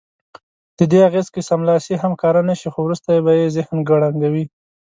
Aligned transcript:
ددې 0.77 0.99
اغېز 1.07 1.27
که 1.33 1.41
سملاسي 1.49 1.95
هم 2.01 2.13
ښکاره 2.17 2.41
نه 2.49 2.55
شي 2.59 2.67
خو 2.73 2.79
وروسته 2.83 3.09
به 3.25 3.31
یې 3.39 3.53
ذهن 3.55 3.77
کړنګوي. 3.87 4.45